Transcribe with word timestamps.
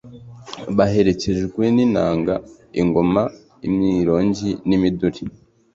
baherekejwe 0.77 1.63
n'inanga, 1.75 2.35
ingoma, 2.81 3.23
imyirongi 3.67 4.49
n'imiduri 4.67 5.21